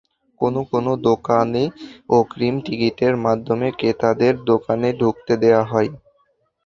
[0.41, 1.63] কোনো কোনো দোকানে
[2.11, 5.89] অগ্রীম টিকিটের মাধ্যমে ক্রেতাদের দোকানে ঢুকতে দেওয়া হয়।